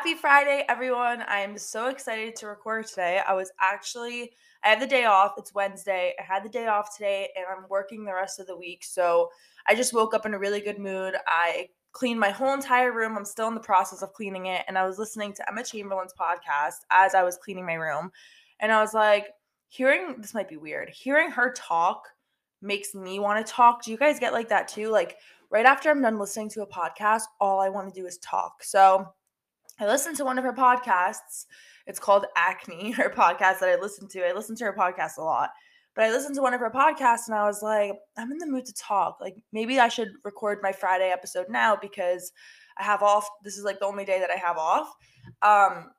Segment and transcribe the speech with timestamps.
[0.00, 1.20] Happy Friday, everyone.
[1.28, 3.20] I am so excited to record today.
[3.28, 4.32] I was actually,
[4.64, 5.34] I had the day off.
[5.36, 6.14] It's Wednesday.
[6.18, 8.82] I had the day off today and I'm working the rest of the week.
[8.82, 9.28] So
[9.66, 11.16] I just woke up in a really good mood.
[11.26, 13.14] I cleaned my whole entire room.
[13.14, 14.64] I'm still in the process of cleaning it.
[14.68, 18.10] And I was listening to Emma Chamberlain's podcast as I was cleaning my room.
[18.60, 19.26] And I was like,
[19.68, 20.88] hearing this might be weird.
[20.88, 22.04] Hearing her talk
[22.62, 23.84] makes me want to talk.
[23.84, 24.88] Do you guys get like that too?
[24.88, 25.18] Like,
[25.50, 28.64] right after I'm done listening to a podcast, all I want to do is talk.
[28.64, 29.06] So,
[29.80, 31.46] I listened to one of her podcasts.
[31.86, 34.26] It's called Acne, her podcast that I listened to.
[34.26, 35.50] I listen to her podcast a lot.
[35.96, 38.46] But I listened to one of her podcasts and I was like, I'm in the
[38.46, 39.18] mood to talk.
[39.20, 42.30] Like maybe I should record my Friday episode now because
[42.78, 43.26] I have off.
[43.42, 44.94] This is like the only day that I have off.
[45.42, 45.90] Um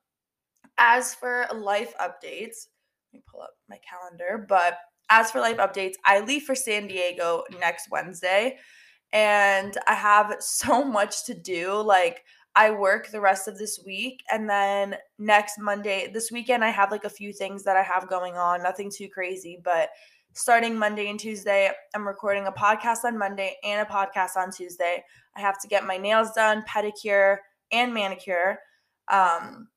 [0.78, 2.68] as for life updates,
[3.12, 4.78] let me pull up my calendar, but
[5.10, 8.56] as for life updates, I leave for San Diego next Wednesday
[9.12, 11.74] and I have so much to do.
[11.82, 12.24] Like
[12.54, 16.90] I work the rest of this week and then next Monday, this weekend I have
[16.90, 19.88] like a few things that I have going on, nothing too crazy, but
[20.34, 25.02] starting Monday and Tuesday, I'm recording a podcast on Monday and a podcast on Tuesday.
[25.34, 27.38] I have to get my nails done, pedicure,
[27.70, 28.58] and manicure.
[29.10, 29.68] Um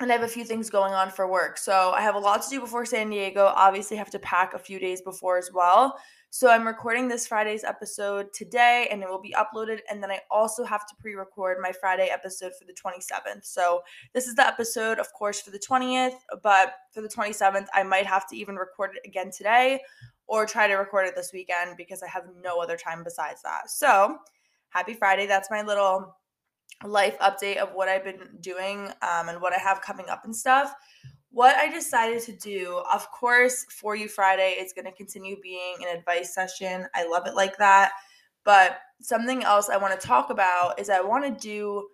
[0.00, 1.58] and I have a few things going on for work.
[1.58, 3.52] So I have a lot to do before San Diego.
[3.56, 5.98] Obviously, have to pack a few days before as well.
[6.30, 9.78] So I'm recording this Friday's episode today and it will be uploaded.
[9.90, 13.46] And then I also have to pre record my Friday episode for the 27th.
[13.46, 13.80] So
[14.12, 18.04] this is the episode, of course, for the 20th, but for the 27th, I might
[18.04, 19.80] have to even record it again today
[20.26, 23.70] or try to record it this weekend because I have no other time besides that.
[23.70, 24.18] So
[24.68, 25.26] happy Friday.
[25.26, 26.14] That's my little
[26.84, 30.36] life update of what I've been doing um, and what I have coming up and
[30.36, 30.74] stuff
[31.38, 35.76] what I decided to do, of course, For You Friday is going to continue being
[35.82, 36.88] an advice session.
[36.96, 37.92] I love it like that.
[38.44, 41.86] But something else I want to talk about is I want to do,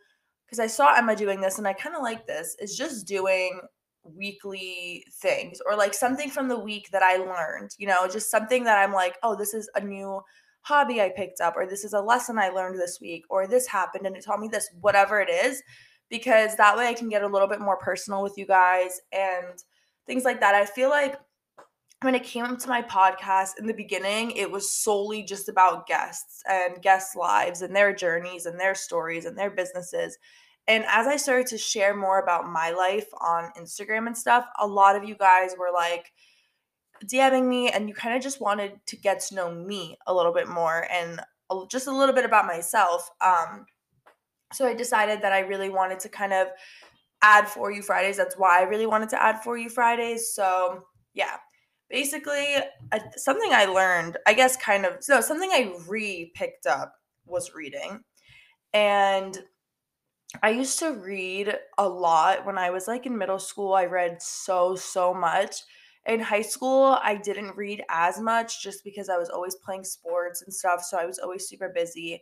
[0.46, 3.60] because I saw Emma doing this and I kind of like this, is just doing
[4.02, 8.64] weekly things or like something from the week that I learned, you know, just something
[8.64, 10.22] that I'm like, oh, this is a new
[10.62, 13.66] hobby I picked up, or this is a lesson I learned this week, or this
[13.66, 15.62] happened and it taught me this, whatever it is
[16.10, 19.58] because that way I can get a little bit more personal with you guys and
[20.06, 20.54] things like that.
[20.54, 21.16] I feel like
[22.02, 26.42] when it came to my podcast in the beginning, it was solely just about guests
[26.48, 30.18] and guests' lives and their journeys and their stories and their businesses.
[30.66, 34.66] And as I started to share more about my life on Instagram and stuff, a
[34.66, 36.12] lot of you guys were like
[37.04, 40.32] DMing me and you kind of just wanted to get to know me a little
[40.32, 41.20] bit more and
[41.68, 43.10] just a little bit about myself.
[43.20, 43.66] Um,
[44.54, 46.48] so I decided that I really wanted to kind of
[47.22, 48.16] add For You Fridays.
[48.16, 50.32] That's why I really wanted to add For You Fridays.
[50.32, 50.84] So
[51.14, 51.36] yeah,
[51.88, 52.56] basically
[52.92, 56.94] uh, something I learned, I guess kind of, no, something I re picked up
[57.26, 58.00] was reading.
[58.72, 59.38] And
[60.42, 63.74] I used to read a lot when I was like in middle school.
[63.74, 65.56] I read so, so much.
[66.06, 70.42] In high school, I didn't read as much just because I was always playing sports
[70.42, 70.82] and stuff.
[70.82, 72.20] So I was always super busy.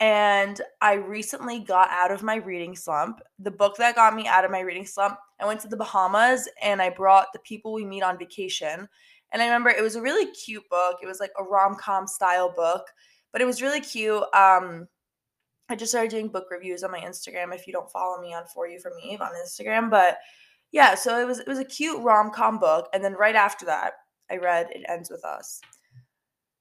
[0.00, 3.20] And I recently got out of my reading slump.
[3.38, 6.48] The book that got me out of my reading slump, I went to the Bahamas
[6.62, 8.88] and I brought The People We Meet on Vacation.
[9.32, 10.96] And I remember it was a really cute book.
[11.02, 12.86] It was like a rom com style book,
[13.30, 14.22] but it was really cute.
[14.34, 14.88] Um,
[15.68, 17.54] I just started doing book reviews on my Instagram.
[17.54, 20.18] If you don't follow me on For You From Eve on Instagram, but
[20.72, 22.88] yeah, so it was it was a cute rom com book.
[22.92, 23.92] And then right after that,
[24.30, 25.60] I read It Ends with Us.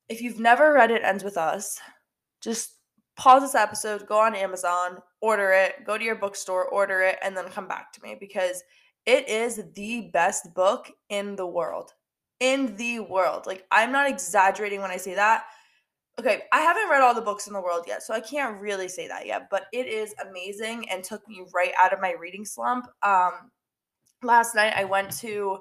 [0.10, 1.80] If you've never read It Ends with Us,
[2.42, 2.79] just
[3.20, 7.36] pause this episode, go on Amazon, order it, go to your bookstore, order it, and
[7.36, 8.64] then come back to me because
[9.06, 11.92] it is the best book in the world.
[12.40, 13.46] In the world.
[13.46, 15.44] Like, I'm not exaggerating when I say that.
[16.18, 18.88] Okay, I haven't read all the books in the world yet, so I can't really
[18.88, 22.46] say that yet, but it is amazing and took me right out of my reading
[22.46, 22.88] slump.
[23.04, 23.52] Um,
[24.24, 25.58] last night I went to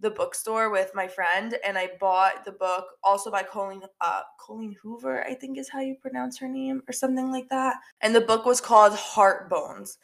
[0.00, 4.76] the bookstore with my friend and I bought the book also by Colleen uh Colleen
[4.82, 7.76] Hoover, I think is how you pronounce her name or something like that.
[8.00, 9.98] And the book was called Heart Bones.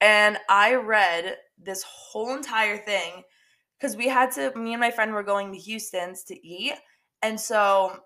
[0.00, 3.22] And I read this whole entire thing
[3.80, 6.74] cuz we had to me and my friend were going to Houston's to eat.
[7.22, 8.04] And so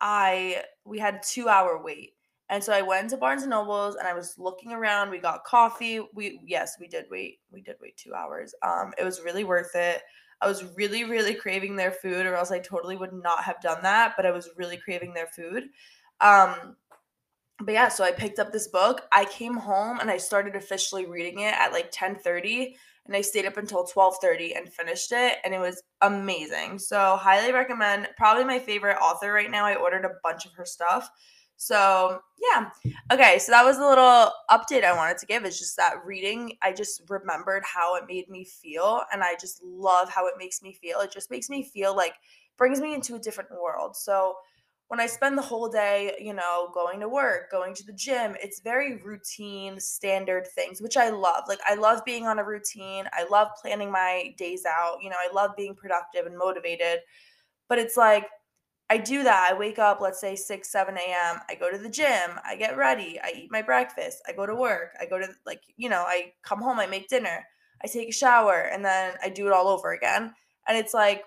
[0.00, 2.14] I we had a 2 hour wait.
[2.48, 5.10] And so I went to Barnes and Nobles and I was looking around.
[5.10, 6.00] We got coffee.
[6.14, 7.40] We yes, we did wait.
[7.50, 8.54] We did wait 2 hours.
[8.62, 10.02] Um it was really worth it.
[10.40, 13.82] I was really, really craving their food, or else I totally would not have done
[13.82, 14.14] that.
[14.16, 15.64] But I was really craving their food.
[16.20, 16.76] Um,
[17.60, 19.02] but yeah, so I picked up this book.
[19.12, 23.46] I came home and I started officially reading it at like 10:30 and I stayed
[23.46, 26.78] up until 12:30 and finished it and it was amazing.
[26.78, 28.08] So highly recommend.
[28.18, 29.64] Probably my favorite author right now.
[29.64, 31.10] I ordered a bunch of her stuff.
[31.56, 32.70] So, yeah.
[33.12, 35.44] Okay, so that was a little update I wanted to give.
[35.44, 39.62] It's just that reading, I just remembered how it made me feel, and I just
[39.62, 41.00] love how it makes me feel.
[41.00, 42.14] It just makes me feel like,
[42.58, 43.96] brings me into a different world.
[43.96, 44.34] So,
[44.88, 48.36] when I spend the whole day, you know, going to work, going to the gym,
[48.40, 51.42] it's very routine, standard things, which I love.
[51.48, 53.08] Like, I love being on a routine.
[53.12, 54.98] I love planning my days out.
[55.02, 57.00] You know, I love being productive and motivated.
[57.68, 58.26] But it's like,
[58.88, 59.48] I do that.
[59.50, 61.40] I wake up, let's say 6, 7 a.m.
[61.48, 62.38] I go to the gym.
[62.44, 63.18] I get ready.
[63.22, 64.22] I eat my breakfast.
[64.28, 64.90] I go to work.
[65.00, 66.78] I go to, like, you know, I come home.
[66.78, 67.44] I make dinner.
[67.82, 68.60] I take a shower.
[68.72, 70.32] And then I do it all over again.
[70.68, 71.24] And it's like,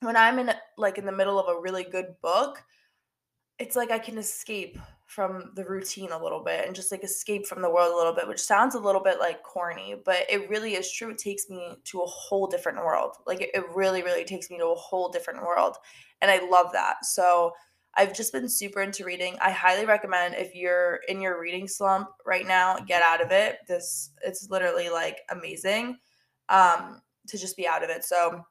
[0.00, 2.62] when I'm in like in the middle of a really good book,
[3.58, 4.78] it's like I can escape
[5.08, 8.14] from the routine a little bit and just like escape from the world a little
[8.14, 11.10] bit, which sounds a little bit like corny, but it really is true.
[11.10, 13.16] It takes me to a whole different world.
[13.26, 15.76] Like it, really, really takes me to a whole different world.
[16.20, 17.06] And I love that.
[17.06, 17.52] So
[17.96, 19.38] I've just been super into reading.
[19.40, 23.60] I highly recommend if you're in your reading slump right now, get out of it.
[23.66, 25.96] This it's literally like amazing
[26.50, 28.04] um to just be out of it.
[28.04, 28.44] So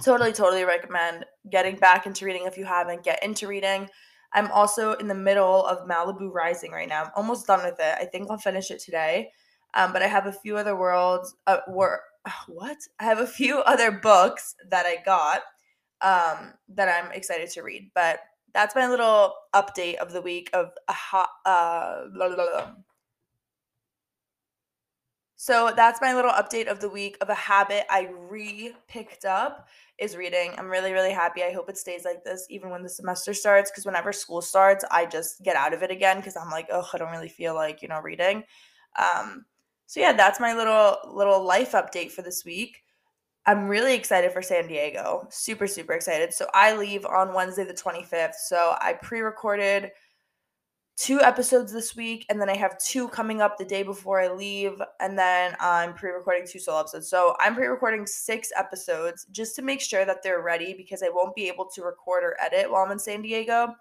[0.00, 3.02] totally, totally recommend getting back into reading if you haven't.
[3.02, 3.88] Get into reading.
[4.34, 7.04] I'm also in the middle of Malibu Rising right now.
[7.04, 7.96] I'm almost done with it.
[8.00, 9.30] I think I'll finish it today.
[9.74, 11.34] Um, but I have a few other worlds.
[11.46, 12.02] Uh, wor-
[12.48, 12.78] what?
[12.98, 15.42] I have a few other books that I got
[16.00, 17.90] um, that I'm excited to read.
[17.94, 18.20] But
[18.54, 21.30] that's my little update of the week of a hot.
[21.44, 22.70] Uh, blah, blah, blah.
[25.42, 29.66] So that's my little update of the week of a habit I re picked up
[29.98, 30.52] is reading.
[30.56, 31.42] I'm really, really happy.
[31.42, 34.84] I hope it stays like this even when the semester starts because whenever school starts,
[34.88, 37.56] I just get out of it again because I'm like, oh, I don't really feel
[37.56, 38.44] like, you know, reading.
[38.96, 39.44] Um,
[39.86, 42.78] so yeah, that's my little little life update for this week.
[43.44, 45.26] I'm really excited for San Diego.
[45.30, 46.32] Super, super excited.
[46.32, 48.34] So I leave on Wednesday the 25th.
[48.46, 49.90] So I pre-recorded
[50.96, 54.32] two episodes this week, and then I have two coming up the day before I
[54.32, 57.08] leave, and then I'm pre recording two solo episodes.
[57.08, 61.08] So I'm pre recording six episodes just to make sure that they're ready because I
[61.08, 63.74] won't be able to record or edit while I'm in San Diego.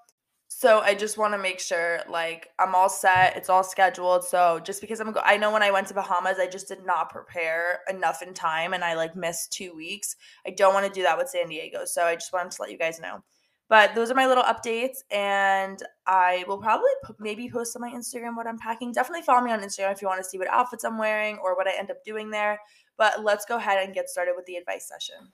[0.54, 4.25] So I just want to make sure like I'm all set, it's all scheduled.
[4.25, 6.86] So just because I'm go- I know when I went to Bahamas, I just did
[6.86, 10.18] not prepare enough in time and I like missed 2 weeks.
[10.46, 11.86] I don't want to do that with San Diego.
[11.86, 13.24] So I just wanted to let you guys know.
[13.71, 16.89] But those are my little updates, and I will probably
[17.19, 18.91] maybe post on my Instagram what I'm packing.
[18.91, 21.56] Definitely follow me on Instagram if you want to see what outfits I'm wearing or
[21.56, 22.59] what I end up doing there.
[22.97, 25.29] But let's go ahead and get started with the advice session.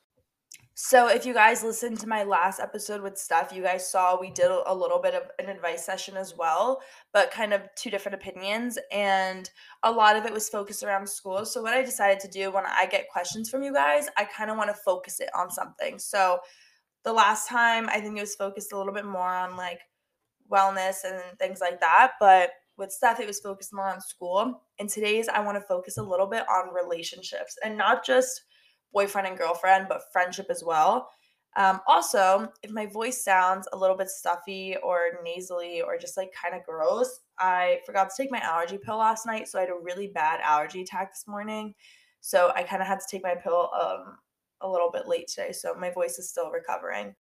[0.75, 4.29] So, if you guys listened to my last episode with Steph, you guys saw we
[4.29, 6.79] did a little bit of an advice session as well,
[7.13, 8.77] but kind of two different opinions.
[8.91, 9.49] And
[9.81, 11.43] a lot of it was focused around school.
[11.43, 14.51] So, what I decided to do when I get questions from you guys, I kind
[14.51, 15.97] of want to focus it on something.
[15.97, 16.37] So,
[17.07, 19.79] the last time I think it was focused a little bit more on like
[20.51, 22.11] wellness and things like that.
[22.19, 24.63] But with Steph, it was focused more on school.
[24.77, 28.41] And today's, I want to focus a little bit on relationships and not just
[28.91, 31.09] boyfriend and girlfriend, but friendship as well.
[31.55, 36.33] Um, also, if my voice sounds a little bit stuffy or nasally or just like
[36.33, 39.47] kind of gross, I forgot to take my allergy pill last night.
[39.47, 41.73] So I had a really bad allergy attack this morning.
[42.19, 44.17] So I kind of had to take my pill um,
[44.61, 47.15] a little bit late today, so my voice is still recovering.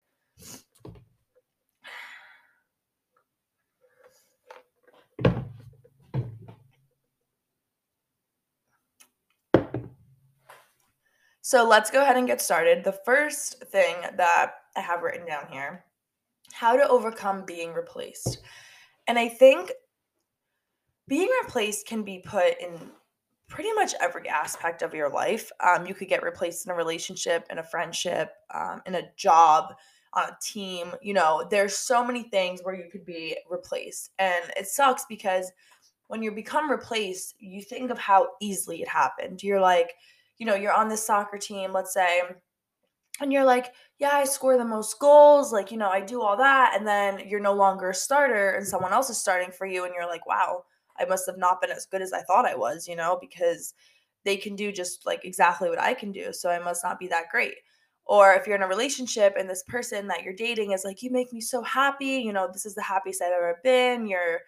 [11.41, 12.83] So let's go ahead and get started.
[12.83, 15.85] The first thing that I have written down here
[16.51, 18.39] how to overcome being replaced.
[19.07, 19.71] And I think
[21.07, 22.79] being replaced can be put in
[23.47, 25.51] pretty much every aspect of your life.
[25.59, 29.75] Um, you could get replaced in a relationship, in a friendship, um, in a job,
[30.13, 30.91] on a team.
[31.01, 34.11] You know, there's so many things where you could be replaced.
[34.19, 35.51] And it sucks because
[36.07, 39.43] when you become replaced, you think of how easily it happened.
[39.43, 39.93] You're like,
[40.37, 42.21] you know, you're on this soccer team, let's say,
[43.21, 45.53] and you're like, yeah, I score the most goals.
[45.53, 46.73] Like, you know, I do all that.
[46.75, 49.85] And then you're no longer a starter and someone else is starting for you.
[49.85, 50.65] And you're like, wow,
[50.99, 53.73] I must have not been as good as I thought I was, you know, because
[54.23, 56.33] they can do just like exactly what I can do.
[56.33, 57.55] So I must not be that great.
[58.05, 61.11] Or if you're in a relationship and this person that you're dating is like, you
[61.11, 64.07] make me so happy, you know, this is the happiest I've ever been.
[64.07, 64.41] You're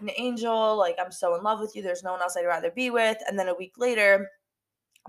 [0.00, 0.76] an angel.
[0.78, 1.82] Like, I'm so in love with you.
[1.82, 3.18] There's no one else I'd rather be with.
[3.28, 4.28] And then a week later,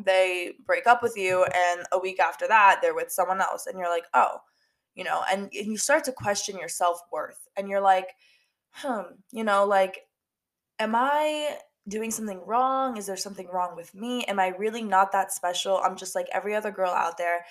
[0.03, 1.45] they break up with you.
[1.45, 3.67] And a week after that, they're with someone else.
[3.67, 4.37] And you're like, oh,
[4.95, 7.47] you know, and, and you start to question your self worth.
[7.55, 8.09] And you're like,
[8.73, 9.99] hmm, you know, like,
[10.79, 12.97] am I doing something wrong?
[12.97, 14.23] Is there something wrong with me?
[14.25, 15.77] Am I really not that special?
[15.83, 17.45] I'm just like every other girl out there.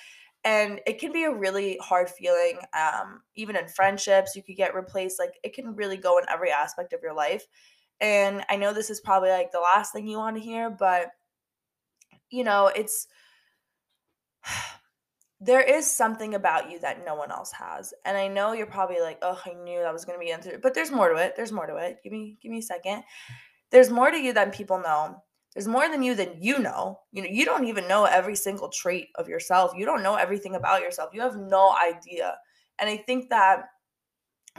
[0.45, 4.75] and it can be a really hard feeling um, even in friendships you could get
[4.75, 7.47] replaced like it can really go in every aspect of your life
[8.01, 11.09] and i know this is probably like the last thing you want to hear but
[12.31, 13.07] you know it's
[15.45, 19.01] there is something about you that no one else has and i know you're probably
[19.01, 21.35] like oh i knew that was going to be answered but there's more to it
[21.37, 23.03] there's more to it give me give me a second
[23.71, 25.23] there's more to you than people know
[25.55, 27.01] there's more than you than you know.
[27.13, 29.73] You know, you don't even know every single trait of yourself.
[29.77, 31.11] You don't know everything about yourself.
[31.13, 32.37] You have no idea.
[32.79, 33.65] And I think that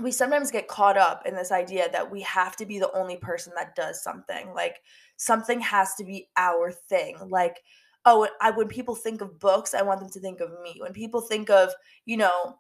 [0.02, 3.18] we sometimes get caught up in this idea that we have to be the only
[3.18, 4.54] person that does something.
[4.54, 4.78] Like
[5.18, 7.18] something has to be our thing.
[7.28, 7.58] Like
[8.06, 10.76] oh, I when people think of books, I want them to think of me.
[10.80, 11.72] When people think of,
[12.06, 12.58] you know,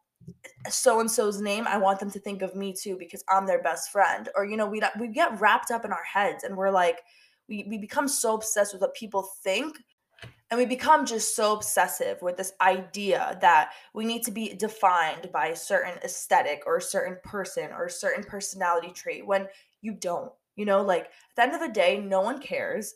[0.69, 3.61] so and so's name, I want them to think of me too because I'm their
[3.61, 4.29] best friend.
[4.35, 7.01] Or you know, we we get wrapped up in our heads and we're like
[7.49, 9.77] we, we become so obsessed with what people think
[10.49, 15.31] and we become just so obsessive with this idea that we need to be defined
[15.33, 19.47] by a certain aesthetic or a certain person or a certain personality trait when
[19.81, 22.93] you don't you know like at the end of the day no one cares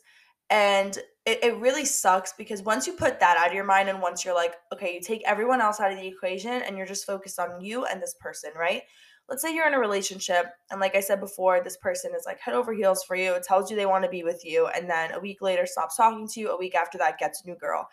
[0.50, 4.00] and it, it really sucks because once you put that out of your mind and
[4.00, 7.06] once you're like okay you take everyone else out of the equation and you're just
[7.06, 8.82] focused on you and this person right?
[9.28, 12.40] Let's say you're in a relationship and like i said before this person is like
[12.40, 15.12] head over heels for you tells you they want to be with you and then
[15.12, 17.86] a week later stops talking to you a week after that gets a new girl.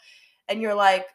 [0.47, 1.07] And you're like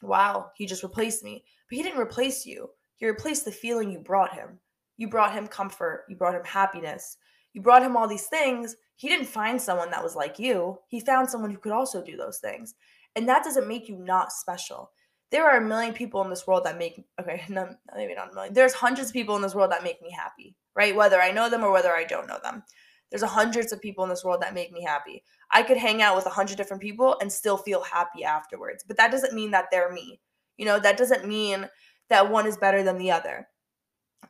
[0.00, 1.44] wow he just replaced me.
[1.68, 2.70] But he didn't replace you.
[2.96, 4.60] He replaced the feeling you brought him.
[4.96, 6.04] You brought him comfort.
[6.08, 7.18] You brought him happiness.
[7.52, 11.00] You brought him all these things he didn't find someone that was like you he
[11.00, 12.74] found someone who could also do those things.
[13.16, 14.90] And that doesn't make you not special.
[15.30, 18.34] There are a million people in this world that make okay no, maybe not a
[18.34, 18.52] million.
[18.52, 20.94] There's hundreds of people in this world that make me happy right?
[20.94, 22.62] Whether i know them or whether i don't know them.
[23.10, 25.24] There's hundreds of people in this world that make me happy.
[25.50, 28.96] I could hang out with a hundred different people and still feel happy afterwards but
[28.96, 30.20] that doesn't mean that they're me.
[30.56, 31.68] You know that doesn't mean
[32.10, 33.48] that one is better than the other.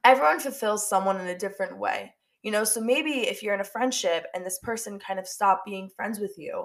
[0.05, 3.65] Everyone fulfills someone in a different way you know so maybe if you're in a
[3.65, 6.65] friendship and this person kind of stopped being friends with you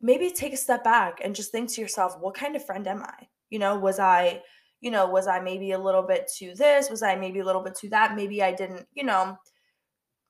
[0.00, 3.02] maybe take a step back and just think to yourself what kind of friend am
[3.02, 4.42] i you know, was I,
[4.80, 6.88] you know, was I maybe a little bit to this?
[6.88, 8.16] Was I maybe a little bit to that?
[8.16, 9.36] Maybe I didn't, you know,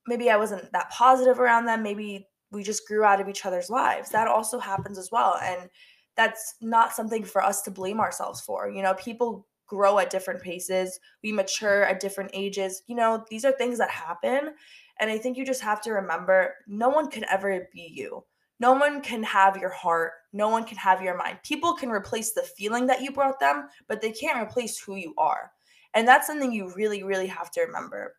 [0.07, 1.83] maybe I wasn't that positive around them.
[1.83, 4.11] Maybe we just grew out of each other's lives.
[4.11, 5.39] That also happens as well.
[5.43, 5.69] And
[6.17, 8.69] that's not something for us to blame ourselves for.
[8.69, 12.83] You know, people grow at different paces, we mature at different ages.
[12.89, 14.55] You know, these are things that happen.
[14.99, 18.25] And I think you just have to remember no one can ever be you.
[18.59, 20.13] No one can have your heart.
[20.33, 21.39] No one can have your mind.
[21.45, 25.15] People can replace the feeling that you brought them, but they can't replace who you
[25.17, 25.53] are.
[25.95, 28.17] And that's something you really, really have to remember.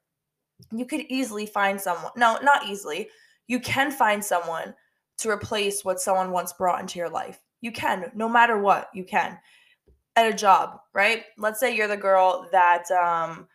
[0.71, 3.09] You could easily find someone, no, not easily.
[3.47, 4.73] You can find someone
[5.17, 7.39] to replace what someone once brought into your life.
[7.59, 9.37] You can, no matter what, you can.
[10.15, 11.23] At a job, right?
[11.37, 13.47] Let's say you're the girl that um,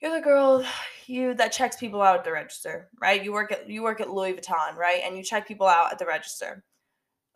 [0.00, 0.64] you're the girl
[1.06, 3.22] you that checks people out at the register, right?
[3.22, 5.00] You work at you work at Louis Vuitton, right?
[5.04, 6.64] And you check people out at the register.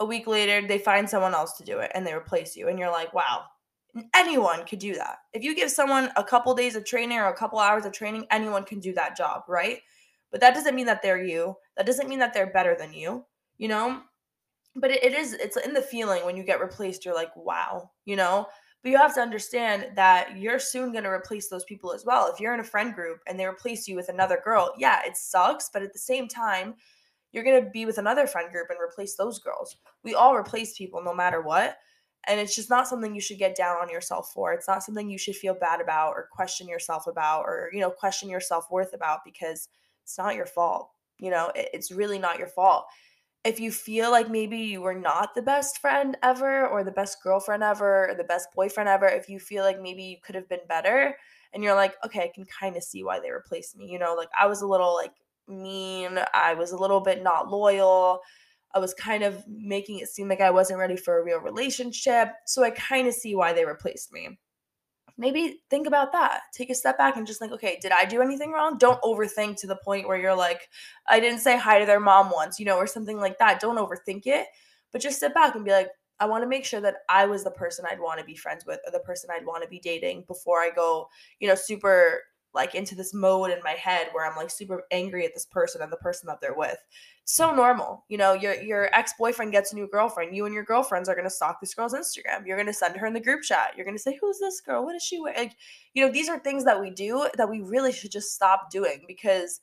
[0.00, 2.78] A week later, they find someone else to do it and they replace you and
[2.78, 3.44] you're like, "Wow,
[4.14, 7.36] anyone could do that." If you give someone a couple days of training or a
[7.36, 9.78] couple hours of training, anyone can do that job, right?
[10.32, 11.54] But that doesn't mean that they're you.
[11.76, 13.24] That doesn't mean that they're better than you,
[13.56, 14.02] you know?
[14.76, 17.90] But it, it is it's in the feeling when you get replaced, you're like, "Wow,"
[18.04, 18.46] you know?
[18.82, 22.30] But you have to understand that you're soon going to replace those people as well.
[22.32, 25.16] If you're in a friend group and they replace you with another girl, yeah, it
[25.16, 25.70] sucks.
[25.72, 26.74] But at the same time,
[27.32, 29.76] you're going to be with another friend group and replace those girls.
[30.04, 31.78] We all replace people no matter what.
[32.28, 34.52] And it's just not something you should get down on yourself for.
[34.52, 37.90] It's not something you should feel bad about or question yourself about or, you know,
[37.90, 39.68] question your self worth about because
[40.04, 40.90] it's not your fault.
[41.18, 42.86] You know, it's really not your fault
[43.46, 47.22] if you feel like maybe you were not the best friend ever or the best
[47.22, 50.48] girlfriend ever or the best boyfriend ever, if you feel like maybe you could have
[50.48, 51.16] been better
[51.52, 53.86] and you're like, okay, I can kind of see why they replaced me.
[53.86, 55.12] You know, like I was a little like
[55.48, 58.20] mean, I was a little bit not loyal.
[58.74, 62.28] I was kind of making it seem like I wasn't ready for a real relationship.
[62.46, 64.38] So I kind of see why they replaced me
[65.18, 66.42] maybe think about that.
[66.52, 68.78] Take a step back and just think, okay, did I do anything wrong?
[68.78, 70.68] Don't overthink to the point where you're like,
[71.06, 73.60] I didn't say hi to their mom once, you know, or something like that.
[73.60, 74.46] Don't overthink it,
[74.92, 77.44] but just sit back and be like, I want to make sure that I was
[77.44, 79.78] the person I'd want to be friends with or the person I'd want to be
[79.78, 81.08] dating before I go,
[81.40, 82.22] you know, super
[82.54, 85.82] like into this mode in my head where I'm like super angry at this person
[85.82, 86.78] and the person that they're with.
[87.24, 88.04] so normal.
[88.08, 90.34] You know, your your ex-boyfriend gets a new girlfriend.
[90.34, 92.46] You and your girlfriends are gonna stalk this girl's Instagram.
[92.46, 93.74] You're gonna send her in the group chat.
[93.76, 94.84] You're gonna say, Who's this girl?
[94.84, 95.38] What is she wearing?
[95.38, 95.56] Like,
[95.94, 99.04] you know, these are things that we do that we really should just stop doing
[99.06, 99.60] because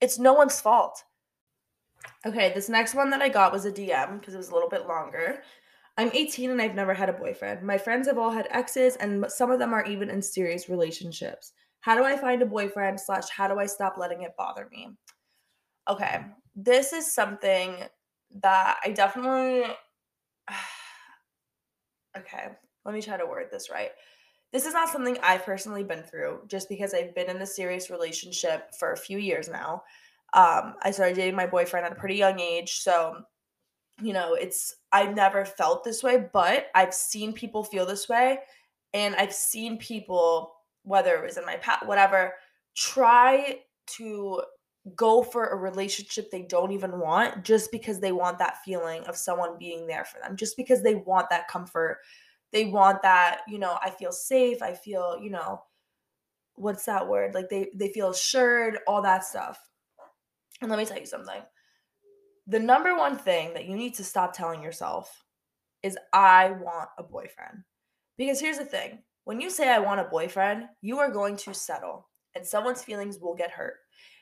[0.00, 1.02] it's no one's fault.
[2.26, 4.68] Okay, this next one that I got was a DM because it was a little
[4.68, 5.42] bit longer.
[5.96, 7.62] I'm 18 and I've never had a boyfriend.
[7.62, 11.52] My friends have all had exes, and some of them are even in serious relationships.
[11.84, 12.98] How do I find a boyfriend?
[12.98, 14.88] Slash, how do I stop letting it bother me?
[15.86, 16.24] Okay,
[16.56, 17.76] this is something
[18.40, 19.64] that I definitely.
[22.18, 22.48] okay,
[22.86, 23.90] let me try to word this right.
[24.50, 27.90] This is not something I've personally been through just because I've been in a serious
[27.90, 29.82] relationship for a few years now.
[30.32, 32.78] Um, I started dating my boyfriend at a pretty young age.
[32.78, 33.18] So,
[34.00, 38.38] you know, it's, I've never felt this way, but I've seen people feel this way.
[38.94, 42.34] And I've seen people, whether it was in my past, whatever,
[42.74, 44.42] try to
[44.96, 49.16] go for a relationship they don't even want just because they want that feeling of
[49.16, 51.98] someone being there for them, just because they want that comfort.
[52.52, 55.62] They want that, you know, I feel safe, I feel, you know,
[56.54, 57.34] what's that word?
[57.34, 59.58] Like they they feel assured, all that stuff.
[60.60, 61.42] And let me tell you something.
[62.46, 65.24] The number one thing that you need to stop telling yourself
[65.82, 67.64] is I want a boyfriend.
[68.16, 71.54] Because here's the thing when you say I want a boyfriend, you are going to
[71.54, 73.74] settle and someone's feelings will get hurt.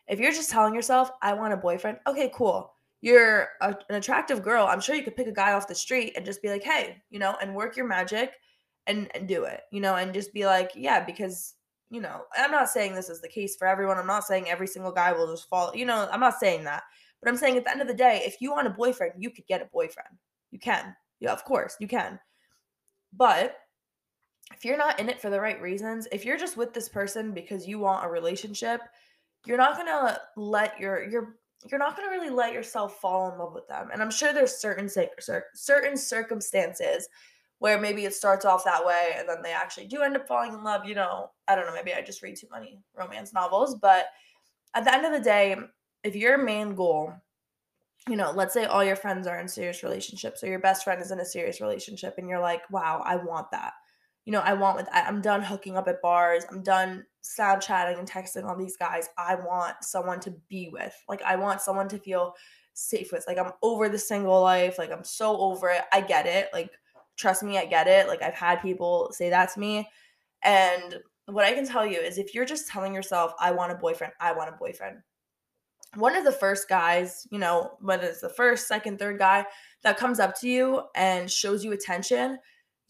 [0.08, 2.72] If you're just telling yourself, I want a boyfriend, okay, cool.
[3.00, 4.66] You're a, an attractive girl.
[4.66, 7.02] I'm sure you could pick a guy off the street and just be like, hey,
[7.10, 8.32] you know, and work your magic
[8.86, 11.54] and, and do it, you know, and just be like, yeah, because,
[11.90, 13.98] you know, I'm not saying this is the case for everyone.
[13.98, 16.82] I'm not saying every single guy will just fall, you know, I'm not saying that.
[17.20, 19.30] But I'm saying at the end of the day, if you want a boyfriend, you
[19.30, 20.08] could get a boyfriend.
[20.50, 20.94] You can.
[21.20, 22.18] Yeah, of course, you can.
[23.12, 23.56] But
[24.54, 27.32] if you're not in it for the right reasons, if you're just with this person
[27.32, 28.80] because you want a relationship,
[29.46, 31.36] you're not gonna let your your
[31.70, 33.88] you're not gonna really let yourself fall in love with them.
[33.92, 34.88] And I'm sure there's certain
[35.54, 37.08] certain circumstances
[37.58, 40.52] where maybe it starts off that way and then they actually do end up falling
[40.52, 40.84] in love.
[40.84, 41.74] You know, I don't know.
[41.74, 44.06] Maybe I just read too many romance novels, but
[44.74, 45.56] at the end of the day,
[46.02, 47.14] if your main goal
[48.08, 51.00] you know, let's say all your friends are in serious relationships or your best friend
[51.00, 53.74] is in a serious relationship and you're like, wow, I want that
[54.24, 56.44] you know, I want with I'm done hooking up at bars.
[56.50, 59.08] I'm done Snapchatting and texting all these guys.
[59.18, 60.94] I want someone to be with.
[61.08, 62.34] Like I want someone to feel
[62.74, 63.24] safe with.
[63.26, 64.78] Like I'm over the single life.
[64.78, 65.82] Like I'm so over it.
[65.92, 66.48] I get it.
[66.52, 66.70] Like
[67.16, 68.08] trust me, I get it.
[68.08, 69.88] Like I've had people say that to me.
[70.44, 73.76] And what I can tell you is if you're just telling yourself, I want a
[73.76, 74.98] boyfriend, I want a boyfriend.
[75.96, 79.44] One of the first guys, you know, whether it's the first, second, third guy
[79.82, 82.38] that comes up to you and shows you attention,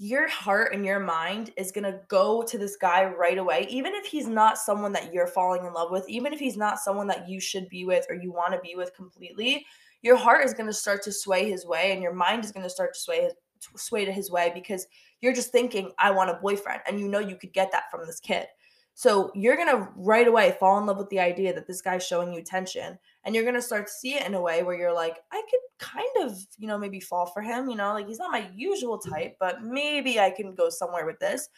[0.02, 3.94] your heart and your mind is going to go to this guy right away even
[3.94, 7.06] if he's not someone that you're falling in love with even if he's not someone
[7.06, 9.64] that you should be with or you want to be with completely
[10.02, 12.64] your heart is going to start to sway his way and your mind is going
[12.64, 13.30] to start to sway
[13.76, 14.88] sway to his way because
[15.20, 18.04] you're just thinking i want a boyfriend and you know you could get that from
[18.04, 18.48] this kid
[18.94, 22.06] so you're going to right away fall in love with the idea that this guy's
[22.06, 24.76] showing you attention and you're going to start to see it in a way where
[24.76, 28.06] you're like i could kind of you know maybe fall for him you know like
[28.06, 29.12] he's not my usual mm-hmm.
[29.12, 31.48] type but maybe i can go somewhere with this.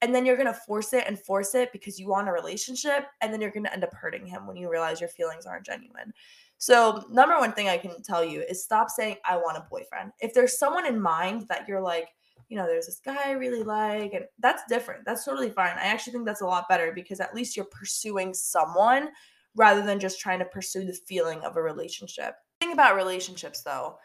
[0.00, 3.06] And then you're going to force it and force it because you want a relationship
[3.20, 5.66] and then you're going to end up hurting him when you realize your feelings aren't
[5.66, 6.12] genuine.
[6.56, 10.12] So number one thing i can tell you is stop saying i want a boyfriend.
[10.20, 12.10] If there's someone in mind that you're like
[12.48, 15.04] you know, there's this guy I really like, and that's different.
[15.04, 15.76] That's totally fine.
[15.76, 19.10] I actually think that's a lot better because at least you're pursuing someone
[19.54, 22.34] rather than just trying to pursue the feeling of a relationship.
[22.60, 23.98] The thing about relationships though,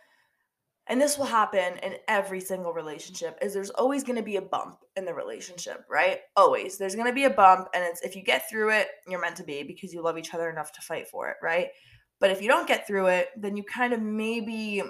[0.87, 4.41] and this will happen in every single relationship is there's always going to be a
[4.41, 8.15] bump in the relationship right always there's going to be a bump and it's if
[8.15, 10.81] you get through it you're meant to be because you love each other enough to
[10.81, 11.67] fight for it right
[12.19, 14.83] but if you don't get through it then you kind of maybe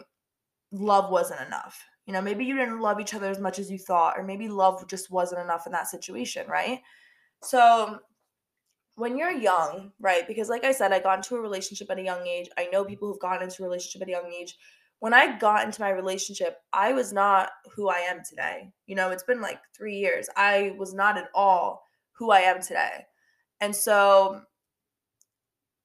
[0.71, 3.79] love wasn't enough you know, maybe you didn't love each other as much as you
[3.79, 6.81] thought, or maybe love just wasn't enough in that situation, right?
[7.41, 7.99] So
[8.95, 10.27] when you're young, right?
[10.27, 12.49] Because like I said, I got into a relationship at a young age.
[12.57, 14.55] I know people who've gone into a relationship at a young age.
[14.99, 18.71] When I got into my relationship, I was not who I am today.
[18.85, 20.29] You know, it's been like three years.
[20.37, 23.05] I was not at all who I am today.
[23.59, 24.41] And so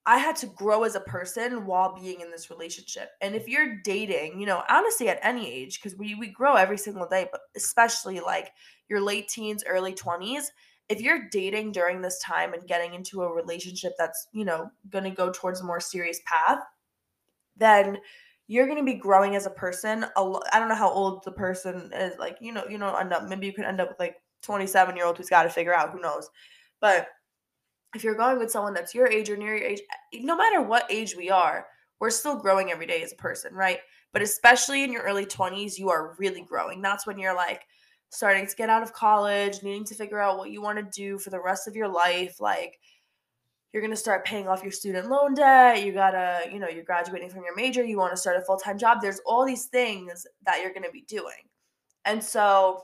[0.08, 3.10] I had to grow as a person while being in this relationship.
[3.20, 6.78] And if you're dating, you know, honestly at any age, because we we grow every
[6.78, 8.52] single day, but especially like
[8.88, 10.44] your late teens, early 20s,
[10.88, 15.10] if you're dating during this time and getting into a relationship that's, you know, gonna
[15.10, 16.60] go towards a more serious path,
[17.58, 17.98] then
[18.46, 20.06] you're gonna be growing as a person.
[20.16, 23.28] I don't know how old the person is, like, you know, you know, end up
[23.28, 25.90] maybe you could end up with like 27 year old who's got to figure out,
[25.92, 26.30] who knows.
[26.80, 27.08] But
[27.94, 29.80] if you're going with someone that's your age or near your age,
[30.14, 31.66] eh, no matter what age we are,
[32.00, 33.78] we're still growing every day as a person, right?
[34.12, 36.80] But especially in your early 20s, you are really growing.
[36.80, 37.62] That's when you're like
[38.10, 41.18] starting to get out of college, needing to figure out what you want to do
[41.18, 42.40] for the rest of your life.
[42.40, 42.78] Like,
[43.72, 45.84] you're going to start paying off your student loan debt.
[45.84, 47.84] You got to, you know, you're graduating from your major.
[47.84, 48.98] You want to start a full time job.
[49.02, 51.48] There's all these things that you're going to be doing.
[52.04, 52.82] And so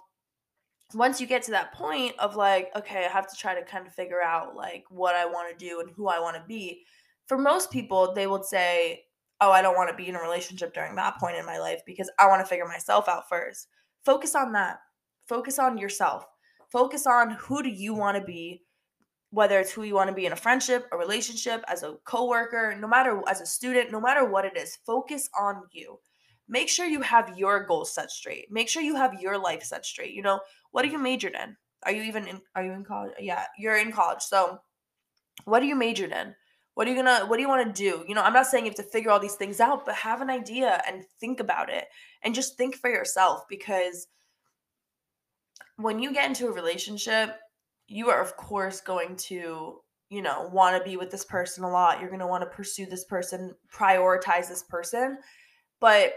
[0.94, 3.86] once you get to that point of like, okay, I have to try to kind
[3.86, 6.84] of figure out like what I want to do and who I want to be.
[7.26, 9.04] For most people, they would say,
[9.40, 11.82] oh, I don't want to be in a relationship during that point in my life
[11.86, 13.68] because I want to figure myself out first.
[14.04, 14.78] Focus on that.
[15.26, 16.24] Focus on yourself.
[16.70, 18.62] Focus on who do you want to be,
[19.30, 22.76] whether it's who you want to be in a friendship, a relationship, as a coworker,
[22.78, 25.98] no matter as a student, no matter what it is, focus on you.
[26.48, 28.50] Make sure you have your goals set straight.
[28.50, 30.12] Make sure you have your life set straight.
[30.12, 30.40] You know,
[30.74, 31.56] what are you majored in?
[31.84, 33.12] Are you even in are you in college?
[33.20, 34.22] Yeah, you're in college.
[34.22, 34.58] So
[35.44, 36.34] what are you majored in?
[36.74, 38.04] What are you gonna what do you want to do?
[38.08, 40.20] You know, I'm not saying you have to figure all these things out, but have
[40.20, 41.84] an idea and think about it
[42.24, 44.08] and just think for yourself because
[45.76, 47.36] when you get into a relationship,
[47.86, 51.70] you are of course going to, you know, want to be with this person a
[51.70, 52.00] lot.
[52.00, 55.18] You're going to want to pursue this person, prioritize this person.
[55.80, 56.14] But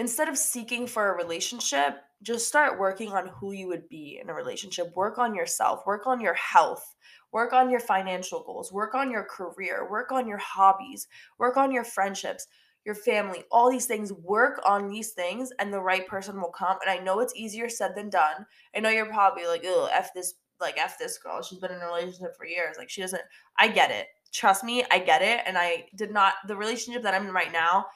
[0.00, 4.30] instead of seeking for a relationship, just start working on who you would be in
[4.30, 4.94] a relationship.
[4.96, 6.96] Work on yourself, work on your health,
[7.30, 11.06] work on your financial goals, work on your career, work on your hobbies,
[11.38, 12.48] work on your friendships,
[12.84, 14.12] your family, all these things.
[14.12, 16.76] Work on these things, and the right person will come.
[16.86, 18.46] And I know it's easier said than done.
[18.74, 21.42] I know you're probably like, oh, F this, like, F this girl.
[21.42, 22.76] She's been in a relationship for years.
[22.78, 23.22] Like, she doesn't,
[23.58, 24.08] I get it.
[24.32, 25.40] Trust me, I get it.
[25.46, 27.86] And I did not, the relationship that I'm in right now,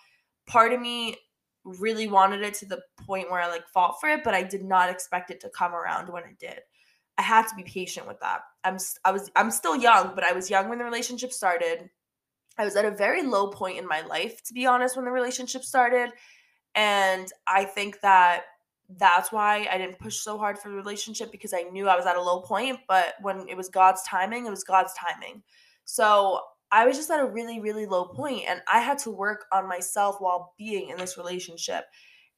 [0.46, 1.16] part of me
[1.78, 4.64] really wanted it to the point where I like fought for it, but I did
[4.64, 6.60] not expect it to come around when it did.
[7.16, 8.42] I had to be patient with that.
[8.64, 11.90] I'm I was I'm still young, but I was young when the relationship started.
[12.56, 15.10] I was at a very low point in my life to be honest when the
[15.10, 16.10] relationship started,
[16.74, 18.42] and I think that
[18.96, 22.06] that's why I didn't push so hard for the relationship because I knew I was
[22.06, 25.42] at a low point, but when it was God's timing, it was God's timing.
[25.84, 29.46] So I was just at a really, really low point and I had to work
[29.52, 31.84] on myself while being in this relationship.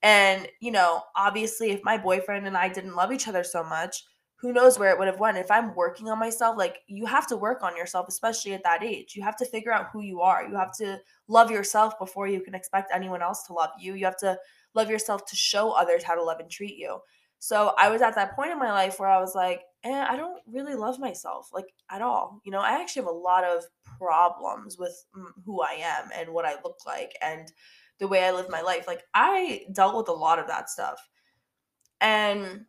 [0.02, 4.04] And, you know, obviously if my boyfriend and I didn't love each other so much,
[4.36, 5.36] who knows where it would have went.
[5.36, 8.82] If I'm working on myself, like you have to work on yourself, especially at that
[8.82, 9.14] age.
[9.14, 10.48] You have to figure out who you are.
[10.48, 13.94] You have to love yourself before you can expect anyone else to love you.
[13.94, 14.38] You have to
[14.74, 17.00] love yourself to show others how to love and treat you.
[17.38, 20.16] So I was at that point in my life where I was like, eh, I
[20.16, 22.40] don't really love myself like at all.
[22.44, 23.64] You know, I actually have a lot of
[23.98, 25.04] problems with
[25.44, 27.50] who I am and what I look like and
[27.98, 28.86] the way I live my life.
[28.86, 31.08] Like I dealt with a lot of that stuff.
[32.00, 32.66] And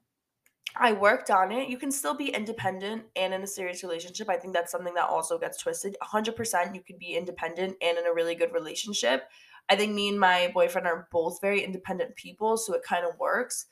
[0.75, 1.69] I worked on it.
[1.69, 4.29] You can still be independent and in a serious relationship.
[4.29, 5.97] I think that's something that also gets twisted.
[6.01, 9.29] 100% you could be independent and in a really good relationship.
[9.69, 13.17] I think me and my boyfriend are both very independent people, so it kind of
[13.19, 13.65] works.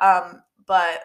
[0.00, 1.02] Um, but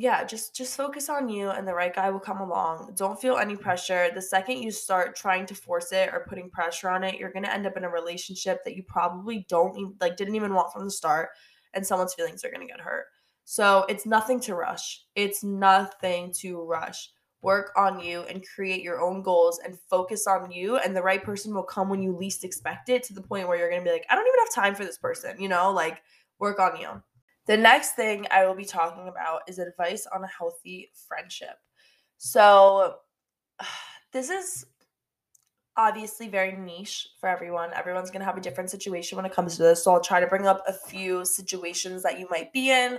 [0.00, 2.94] yeah, just just focus on you and the right guy will come along.
[2.96, 4.08] Don't feel any pressure.
[4.14, 7.44] The second you start trying to force it or putting pressure on it, you're going
[7.44, 10.86] to end up in a relationship that you probably don't like didn't even want from
[10.86, 11.28] the start
[11.74, 13.08] and someone's feelings are going to get hurt.
[13.44, 15.04] So, it's nothing to rush.
[15.16, 17.10] It's nothing to rush.
[17.42, 21.22] Work on you and create your own goals and focus on you and the right
[21.22, 23.86] person will come when you least expect it to the point where you're going to
[23.86, 25.70] be like, I don't even have time for this person, you know?
[25.70, 26.00] Like
[26.38, 27.02] work on you.
[27.46, 31.56] The next thing I will be talking about is advice on a healthy friendship.
[32.18, 32.96] So,
[34.12, 34.66] this is
[35.76, 37.70] obviously very niche for everyone.
[37.74, 39.84] Everyone's going to have a different situation when it comes to this.
[39.84, 42.98] So, I'll try to bring up a few situations that you might be in.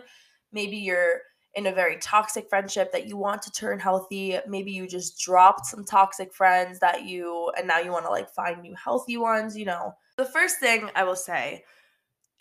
[0.52, 1.22] Maybe you're
[1.54, 4.38] in a very toxic friendship that you want to turn healthy.
[4.48, 8.30] Maybe you just dropped some toxic friends that you, and now you want to like
[8.30, 9.94] find new healthy ones, you know.
[10.18, 11.64] The first thing I will say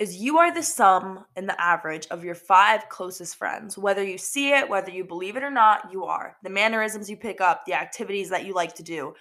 [0.01, 3.77] is you are the sum and the average of your five closest friends.
[3.77, 6.39] Whether you see it, whether you believe it or not, you are.
[6.43, 9.13] The mannerisms you pick up, the activities that you like to do,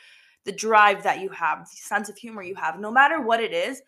[0.45, 3.51] the drive that you have, the sense of humor you have, no matter what it
[3.51, 3.81] is,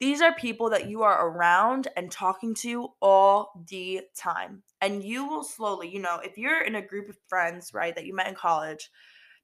[0.00, 4.64] these are people that you are around and talking to all the time.
[4.80, 8.04] And you will slowly, you know, if you're in a group of friends, right, that
[8.04, 8.90] you met in college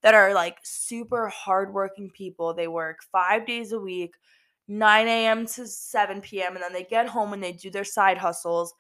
[0.02, 4.16] that are like super hardworking people, they work five days a week
[4.72, 5.46] 9 a.m.
[5.46, 6.54] to 7 p.m.
[6.54, 8.72] and then they get home and they do their side hustles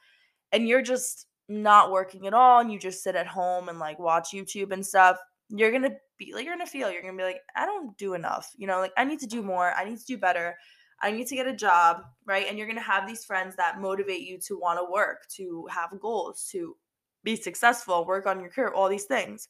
[0.50, 3.98] and you're just not working at all and you just sit at home and like
[3.98, 5.18] watch YouTube and stuff,
[5.50, 8.50] you're gonna be like you're gonna feel you're gonna be like, I don't do enough.
[8.56, 10.56] You know, like I need to do more, I need to do better,
[11.02, 12.46] I need to get a job, right?
[12.48, 15.90] And you're gonna have these friends that motivate you to want to work, to have
[16.00, 16.74] goals, to
[17.22, 19.48] be successful, work on your career, all these things.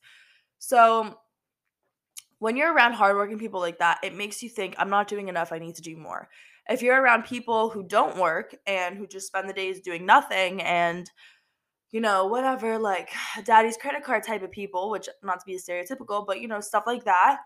[0.58, 1.18] So
[2.42, 5.52] when you're around hardworking people like that, it makes you think, I'm not doing enough.
[5.52, 6.28] I need to do more.
[6.68, 10.60] If you're around people who don't work and who just spend the days doing nothing
[10.60, 11.08] and,
[11.92, 13.10] you know, whatever, like
[13.44, 16.82] daddy's credit card type of people, which not to be stereotypical, but, you know, stuff
[16.84, 17.38] like that,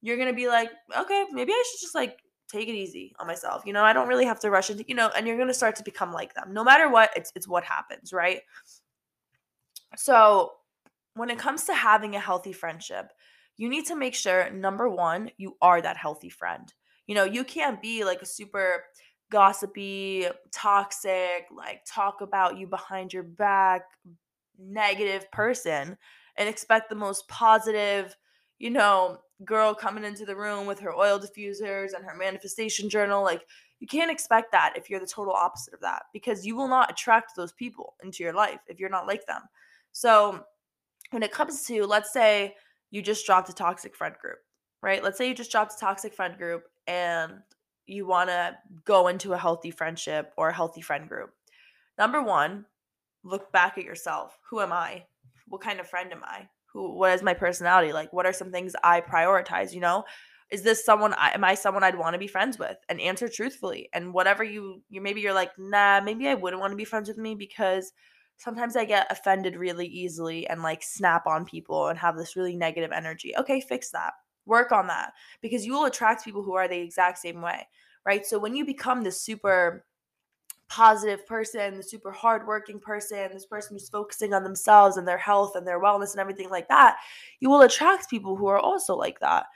[0.00, 2.18] you're going to be like, okay, maybe I should just like
[2.50, 3.62] take it easy on myself.
[3.64, 5.54] You know, I don't really have to rush into, you know, and you're going to
[5.54, 6.52] start to become like them.
[6.52, 8.40] No matter what, it's it's what happens, right?
[9.96, 10.54] So,
[11.14, 13.12] when it comes to having a healthy friendship,
[13.62, 16.74] you need to make sure number 1, you are that healthy friend.
[17.06, 18.82] You know, you can't be like a super
[19.30, 23.82] gossipy, toxic, like talk about you behind your back,
[24.58, 25.96] negative person
[26.36, 28.16] and expect the most positive,
[28.58, 33.22] you know, girl coming into the room with her oil diffusers and her manifestation journal.
[33.22, 33.42] Like,
[33.78, 36.90] you can't expect that if you're the total opposite of that because you will not
[36.90, 39.42] attract those people into your life if you're not like them.
[39.92, 40.42] So,
[41.12, 42.56] when it comes to, let's say
[42.92, 44.38] you just dropped a toxic friend group,
[44.82, 45.02] right?
[45.02, 47.32] Let's say you just dropped a toxic friend group and
[47.86, 51.30] you want to go into a healthy friendship or a healthy friend group.
[51.98, 52.66] Number one,
[53.24, 54.38] look back at yourself.
[54.50, 55.06] Who am I?
[55.48, 56.48] What kind of friend am I?
[56.74, 57.92] Who what is my personality?
[57.92, 60.04] Like what are some things I prioritize, you know?
[60.50, 62.76] Is this someone I am I someone I'd want to be friends with?
[62.90, 63.88] And answer truthfully.
[63.94, 67.08] And whatever you you maybe you're like, "Nah, maybe I wouldn't want to be friends
[67.08, 67.92] with me because
[68.36, 72.56] sometimes I get offended really easily and like snap on people and have this really
[72.56, 74.14] negative energy." Okay, fix that.
[74.46, 77.66] Work on that because you will attract people who are the exact same way,
[78.04, 78.26] right?
[78.26, 79.84] So when you become this super
[80.68, 85.54] positive person, the super hardworking person, this person who's focusing on themselves and their health
[85.54, 86.96] and their wellness and everything like that,
[87.40, 89.46] you will attract people who are also like that.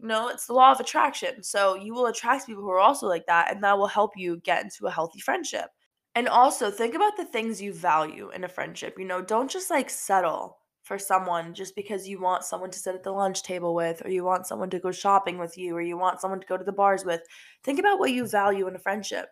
[0.00, 1.42] Know, it's the law of attraction.
[1.42, 4.38] So you will attract people who are also like that, and that will help you
[4.38, 5.70] get into a healthy friendship.
[6.14, 8.96] And also think about the things you value in a friendship.
[8.98, 12.94] You know, don't just like settle for someone just because you want someone to sit
[12.94, 15.80] at the lunch table with, or you want someone to go shopping with you, or
[15.80, 17.22] you want someone to go to the bars with.
[17.64, 19.28] Think about what you value in a friendship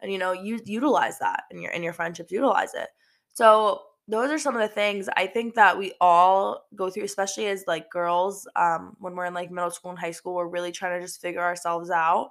[0.00, 2.88] and you know you utilize that in your in your friendships utilize it
[3.32, 7.46] so those are some of the things i think that we all go through especially
[7.46, 10.72] as like girls um when we're in like middle school and high school we're really
[10.72, 12.30] trying to just figure ourselves out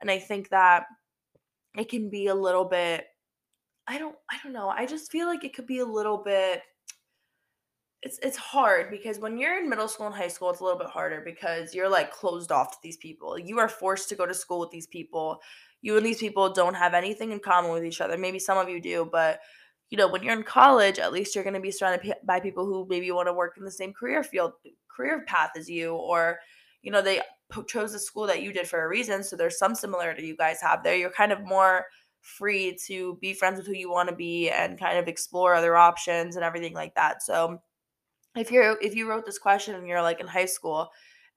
[0.00, 0.84] and i think that
[1.76, 3.06] it can be a little bit
[3.88, 6.62] i don't i don't know i just feel like it could be a little bit
[8.02, 10.78] it's it's hard because when you're in middle school and high school it's a little
[10.78, 14.24] bit harder because you're like closed off to these people you are forced to go
[14.24, 15.40] to school with these people
[15.80, 18.18] you and these people don't have anything in common with each other.
[18.18, 19.40] Maybe some of you do, but
[19.90, 22.66] you know, when you're in college, at least you're going to be surrounded by people
[22.66, 24.52] who maybe want to work in the same career field,
[24.94, 26.38] career path as you, or
[26.82, 27.20] you know, they
[27.66, 29.24] chose the school that you did for a reason.
[29.24, 30.96] So there's some similarity you guys have there.
[30.96, 31.86] You're kind of more
[32.20, 35.76] free to be friends with who you want to be and kind of explore other
[35.76, 37.22] options and everything like that.
[37.22, 37.60] So
[38.36, 40.90] if you're if you wrote this question and you're like in high school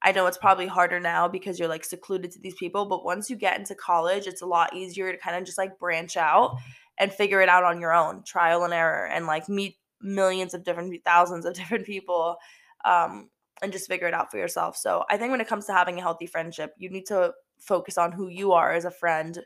[0.03, 3.29] I know it's probably harder now because you're like secluded to these people, but once
[3.29, 6.57] you get into college, it's a lot easier to kind of just like branch out
[6.97, 10.63] and figure it out on your own, trial and error, and like meet millions of
[10.63, 12.37] different, thousands of different people,
[12.83, 13.29] um,
[13.61, 14.75] and just figure it out for yourself.
[14.75, 17.97] So I think when it comes to having a healthy friendship, you need to focus
[17.97, 19.37] on who you are as a friend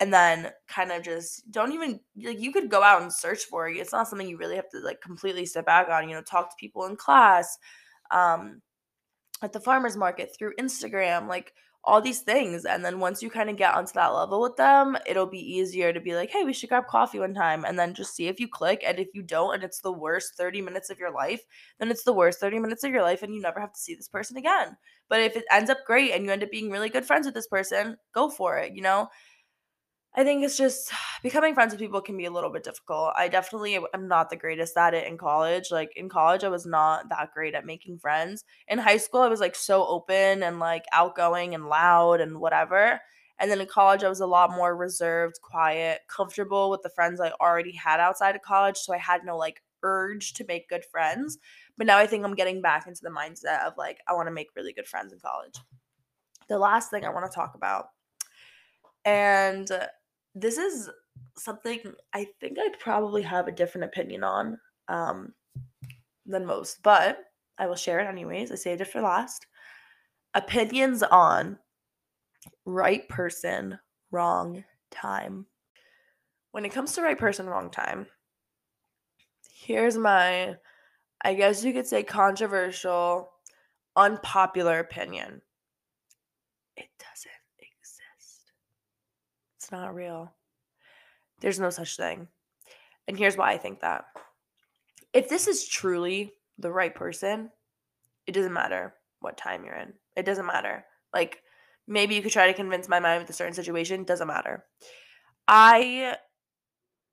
[0.00, 3.68] and then kind of just don't even like you could go out and search for
[3.68, 3.76] it.
[3.76, 6.50] It's not something you really have to like completely step back on, you know, talk
[6.50, 7.58] to people in class.
[8.10, 8.62] Um,
[9.42, 12.66] at the farmers market through Instagram, like all these things.
[12.66, 15.92] And then once you kind of get onto that level with them, it'll be easier
[15.92, 18.38] to be like, hey, we should grab coffee one time and then just see if
[18.38, 18.82] you click.
[18.86, 21.42] And if you don't, and it's the worst 30 minutes of your life,
[21.78, 23.94] then it's the worst 30 minutes of your life and you never have to see
[23.94, 24.76] this person again.
[25.08, 27.34] But if it ends up great and you end up being really good friends with
[27.34, 29.08] this person, go for it, you know?
[30.14, 30.92] I think it's just
[31.22, 33.12] becoming friends with people can be a little bit difficult.
[33.16, 35.70] I definitely am not the greatest at it in college.
[35.70, 38.44] Like in college, I was not that great at making friends.
[38.68, 43.00] In high school, I was like so open and like outgoing and loud and whatever.
[43.38, 47.20] And then in college, I was a lot more reserved, quiet, comfortable with the friends
[47.20, 48.76] I already had outside of college.
[48.76, 51.38] So I had no like urge to make good friends.
[51.78, 54.32] But now I think I'm getting back into the mindset of like, I want to
[54.32, 55.54] make really good friends in college.
[56.50, 57.86] The last thing I want to talk about
[59.04, 59.70] and
[60.34, 60.90] this is
[61.36, 61.80] something
[62.12, 65.34] I think I'd probably have a different opinion on um,
[66.26, 67.18] than most, but
[67.58, 68.52] I will share it anyways.
[68.52, 69.46] I saved it for last.
[70.34, 71.58] Opinions on
[72.64, 73.78] right person,
[74.10, 75.46] wrong time.
[76.52, 78.06] When it comes to right person, wrong time,
[79.52, 80.56] here's my,
[81.22, 83.30] I guess you could say, controversial,
[83.96, 85.42] unpopular opinion.
[86.76, 87.30] It doesn't
[89.72, 90.32] not real.
[91.40, 92.28] There's no such thing.
[93.08, 94.04] And here's why I think that.
[95.12, 97.50] If this is truly the right person,
[98.26, 99.94] it doesn't matter what time you're in.
[100.16, 100.84] It doesn't matter.
[101.12, 101.42] Like
[101.86, 104.64] maybe you could try to convince my mind with a certain situation, doesn't matter.
[105.48, 106.16] I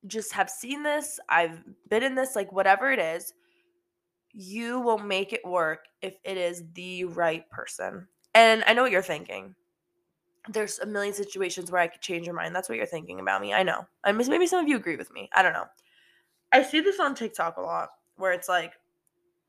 [0.06, 3.34] just have seen this, I've been in this, like whatever it is,
[4.32, 8.08] you will make it work if it is the right person.
[8.36, 9.56] And I know what you're thinking
[10.50, 12.56] there's a million situations where I could change your mind.
[12.56, 13.54] That's what you're thinking about me.
[13.54, 13.86] I know.
[14.04, 15.30] I miss maybe some of you agree with me.
[15.36, 15.66] I don't know.
[16.52, 18.74] I see this on TikTok a lot where it's like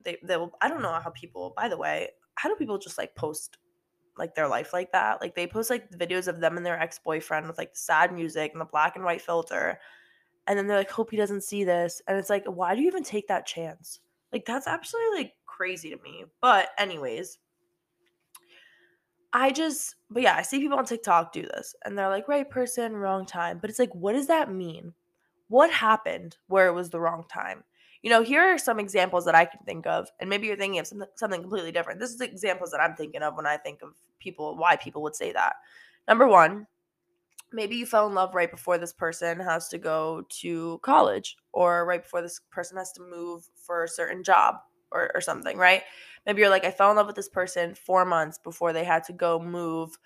[0.04, 2.98] they they will I don't know how people by the way, how do people just
[2.98, 3.58] like post
[4.16, 5.20] like their life like that?
[5.20, 8.52] Like they post like videos of them and their ex-boyfriend with like the sad music
[8.52, 9.78] and the black and white filter.
[10.46, 12.00] And then they're like, hope he doesn't see this.
[12.08, 14.00] And it's like, why do you even take that chance?
[14.32, 16.24] Like that's absolutely like crazy to me.
[16.40, 17.38] But anyways,
[19.32, 22.48] I just, but yeah, I see people on TikTok do this and they're like, right
[22.48, 23.58] person, wrong time.
[23.60, 24.94] But it's like, what does that mean?
[25.48, 27.64] What happened where it was the wrong time?
[28.02, 30.78] You know, here are some examples that I can think of, and maybe you're thinking
[30.78, 31.98] of something, something completely different.
[31.98, 35.02] This is the examples that I'm thinking of when I think of people, why people
[35.02, 35.54] would say that.
[36.06, 36.68] Number one,
[37.52, 41.84] maybe you fell in love right before this person has to go to college, or
[41.86, 44.54] right before this person has to move for a certain job
[44.92, 45.82] or, or something, right?
[46.28, 49.02] Maybe you're like, I fell in love with this person four months before they had
[49.04, 49.96] to go move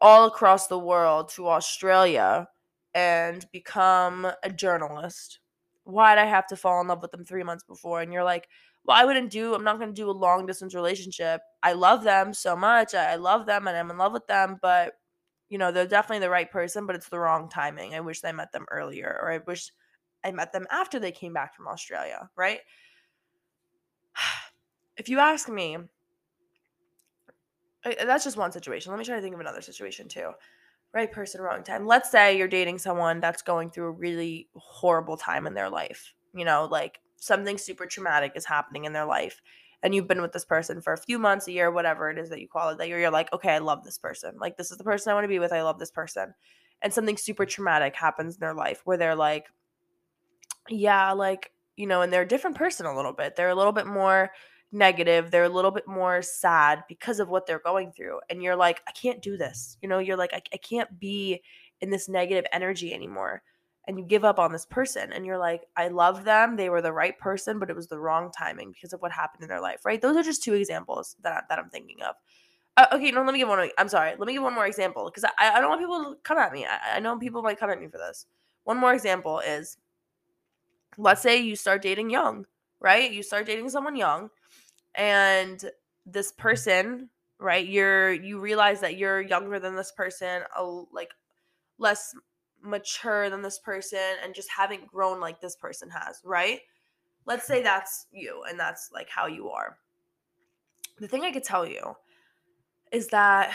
[0.00, 2.48] all across the world to Australia
[2.94, 5.40] and become a journalist.
[5.84, 8.00] Why'd I have to fall in love with them three months before?
[8.00, 8.48] And you're like,
[8.86, 11.42] well, I wouldn't do, I'm not going to do a long distance relationship.
[11.62, 12.94] I love them so much.
[12.94, 14.94] I love them and I'm in love with them, but
[15.50, 17.94] you know, they're definitely the right person, but it's the wrong timing.
[17.94, 19.70] I wish I met them earlier or I wish
[20.24, 22.60] I met them after they came back from Australia, right?
[25.02, 25.76] If you ask me,
[27.84, 28.92] uh, uh, that's just one situation.
[28.92, 30.30] Let me try to think of another situation too.
[30.94, 31.88] Right person, wrong time.
[31.88, 36.14] Let's say you're dating someone that's going through a really horrible time in their life.
[36.34, 39.42] You know, like something super traumatic is happening in their life.
[39.82, 42.28] And you've been with this person for a few months, a year, whatever it is
[42.30, 44.36] that you call it, that you're, you're like, okay, I love this person.
[44.38, 45.52] Like, this is the person I want to be with.
[45.52, 46.32] I love this person.
[46.80, 49.46] And something super traumatic happens in their life where they're like,
[50.68, 53.34] yeah, like, you know, and they're a different person a little bit.
[53.34, 54.30] They're a little bit more
[54.72, 58.56] negative they're a little bit more sad because of what they're going through and you're
[58.56, 61.42] like i can't do this you know you're like I, I can't be
[61.80, 63.42] in this negative energy anymore
[63.86, 66.80] and you give up on this person and you're like i love them they were
[66.80, 69.60] the right person but it was the wrong timing because of what happened in their
[69.60, 70.00] life right?
[70.00, 72.14] Those are just two examples that, that i'm thinking of.
[72.78, 75.04] Uh, okay no let me give one i'm sorry let me give one more example
[75.04, 77.60] because I, I don't want people to come at me I, I know people might
[77.60, 78.26] come at me for this.
[78.64, 79.76] One more example is
[80.96, 82.46] let's say you start dating young
[82.82, 83.12] right?
[83.12, 84.28] You start dating someone young
[84.94, 85.70] and
[86.06, 86.42] this mm-hmm.
[86.42, 91.10] person right you're you realize that you're younger than this person a, like
[91.78, 92.14] less
[92.62, 96.60] mature than this person and just haven't grown like this person has right?
[97.26, 99.76] Let's say that's you and that's like how you are.
[100.98, 101.94] The thing i could tell you
[102.92, 103.52] is that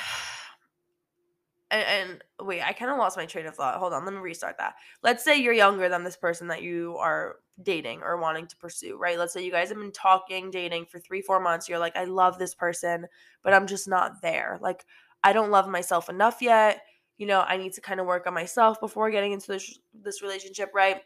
[1.69, 3.77] and, and wait, I kind of lost my train of thought.
[3.77, 4.75] Hold on, let me restart that.
[5.03, 8.97] Let's say you're younger than this person that you are dating or wanting to pursue,
[8.97, 9.17] right?
[9.17, 11.67] Let's say you guys have been talking, dating for three, four months.
[11.67, 13.07] You're like, I love this person,
[13.43, 14.57] but I'm just not there.
[14.61, 14.85] Like,
[15.23, 16.83] I don't love myself enough yet.
[17.17, 20.21] You know, I need to kind of work on myself before getting into this this
[20.21, 21.01] relationship, right?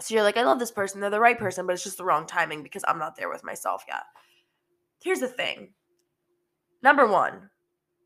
[0.00, 1.00] So you're like, I love this person.
[1.00, 3.44] They're the right person, but it's just the wrong timing because I'm not there with
[3.44, 4.02] myself yet.
[5.02, 5.74] Here's the thing.
[6.82, 7.50] Number one,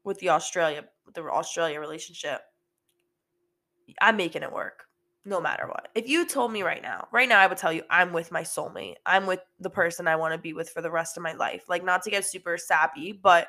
[0.03, 2.41] with the Australia the Australia relationship,
[4.01, 4.85] I'm making it work
[5.25, 5.89] no matter what.
[5.95, 8.43] If you told me right now, right now I would tell you I'm with my
[8.43, 8.95] soulmate.
[9.05, 11.65] I'm with the person I want to be with for the rest of my life.
[11.69, 13.49] Like not to get super sappy, but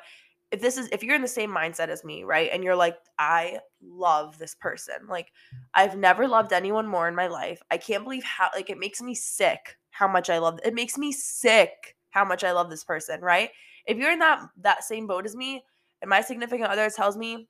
[0.50, 2.50] if this is if you're in the same mindset as me, right?
[2.52, 5.06] And you're like I love this person.
[5.08, 5.32] Like
[5.74, 7.62] I've never loved anyone more in my life.
[7.70, 10.98] I can't believe how like it makes me sick how much I love it makes
[10.98, 13.50] me sick how much I love this person, right?
[13.86, 15.62] If you're in that that same boat as me,
[16.02, 17.48] and my significant other tells me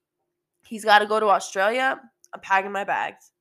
[0.67, 2.01] he's got to go to Australia,
[2.33, 3.33] I'm packing my bags.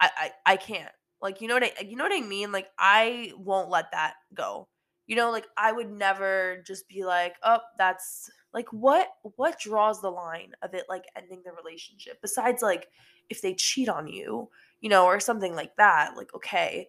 [0.00, 0.92] I, I I can't.
[1.20, 2.52] Like you know what I you know what I mean?
[2.52, 4.68] Like I won't let that go.
[5.06, 10.00] You know, like I would never just be like, "Oh, that's like what what draws
[10.00, 12.88] the line of it like ending the relationship besides like
[13.30, 14.48] if they cheat on you,
[14.80, 16.16] you know, or something like that.
[16.16, 16.88] Like okay,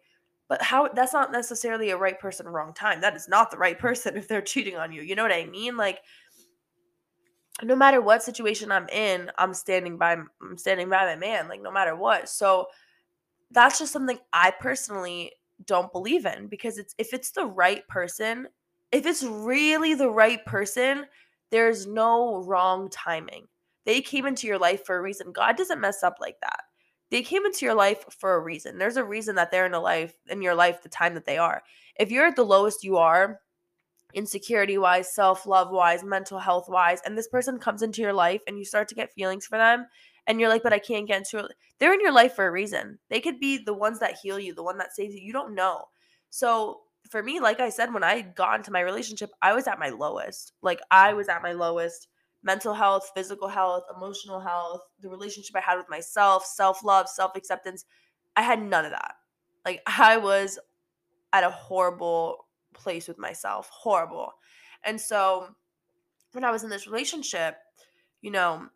[0.49, 3.02] but how that's not necessarily a right person wrong time.
[3.02, 5.02] That is not the right person if they're cheating on you.
[5.02, 5.78] You know what I mean?
[5.78, 5.99] Like
[7.62, 11.62] no matter what situation I'm in, I'm standing by I'm standing by my man, like
[11.62, 12.30] no matter what.
[12.30, 12.67] So
[13.52, 15.34] that's just something I personally
[15.65, 18.48] don't believe in because it's if it's the right person,
[18.92, 21.06] if it's really the right person,
[21.52, 23.48] there's no wrong timing.
[23.86, 25.32] They came into your life for a reason.
[25.32, 26.62] God doesn't mess up like that.
[27.12, 28.80] They came into your life for a reason.
[28.80, 31.38] There's a reason that they're in a life in your life the time that they
[31.38, 31.62] are.
[32.00, 33.40] If you're at the lowest you are,
[34.14, 38.42] insecurity wise, self love wise, mental health wise, and this person comes into your life
[38.48, 39.88] and you start to get feelings for them,
[40.28, 41.52] and you're like, but I can't get into it.
[41.80, 43.00] They're in your life for a reason.
[43.10, 45.22] They could be the ones that heal you, the one that saves you.
[45.22, 45.86] You don't know.
[46.30, 49.80] So for me, like I said, when I got into my relationship, I was at
[49.80, 50.54] my lowest.
[50.62, 52.08] Like I was at my lowest
[52.44, 57.36] mental health, physical health, emotional health, the relationship I had with myself, self love, self
[57.36, 57.86] acceptance.
[58.36, 59.14] I had none of that.
[59.66, 60.60] Like, I was
[61.32, 62.42] at a horrible
[62.74, 64.34] place with myself, horrible.
[64.84, 65.48] And so,
[66.34, 67.56] when I was in this relationship,
[68.21, 68.67] you know,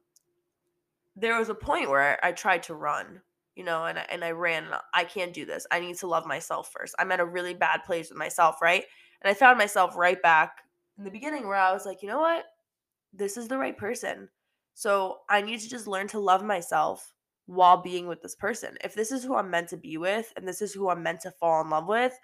[1.15, 3.21] there was a point where I, I tried to run,
[3.55, 4.67] you know, and I, and I ran.
[4.93, 5.65] I can't do this.
[5.71, 6.95] I need to love myself first.
[6.99, 8.83] I'm at a really bad place with myself, right?
[9.21, 10.59] And I found myself right back
[10.97, 12.45] in the beginning where I was like, you know what?
[13.13, 14.29] this is the right person.
[14.73, 17.13] So I need to just learn to love myself
[17.47, 18.77] while being with this person.
[18.83, 21.21] If this is who I'm meant to be with and this is who I'm meant
[21.21, 22.17] to fall in love with,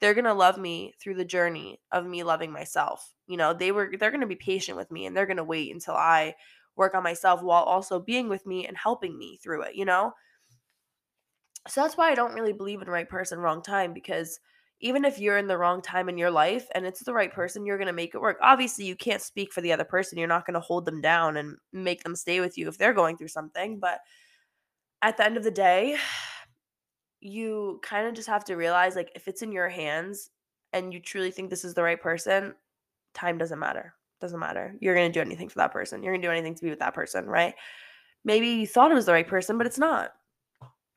[0.00, 3.12] they're going to love me through the journey of me loving myself.
[3.26, 5.44] You know, they were they're going to be patient with me and they're going to
[5.44, 6.34] wait until I
[6.76, 10.12] work on myself while also being with me and helping me through it, you know?
[11.68, 14.40] So that's why I don't really believe in right person wrong time because
[14.80, 17.66] even if you're in the wrong time in your life and it's the right person,
[17.66, 18.38] you're going to make it work.
[18.40, 20.16] Obviously, you can't speak for the other person.
[20.16, 22.94] You're not going to hold them down and make them stay with you if they're
[22.94, 23.78] going through something.
[23.78, 23.98] But
[25.02, 25.98] at the end of the day,
[27.20, 30.30] you kind of just have to realize like if it's in your hands
[30.72, 32.54] and you truly think this is the right person,
[33.14, 33.94] time doesn't matter.
[34.20, 34.74] Doesn't matter.
[34.80, 36.02] You're going to do anything for that person.
[36.02, 37.54] You're going to do anything to be with that person, right?
[38.24, 40.12] Maybe you thought it was the right person, but it's not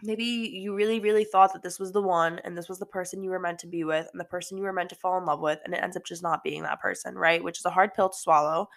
[0.03, 3.23] maybe you really really thought that this was the one and this was the person
[3.23, 5.25] you were meant to be with and the person you were meant to fall in
[5.25, 7.69] love with and it ends up just not being that person right which is a
[7.69, 8.67] hard pill to swallow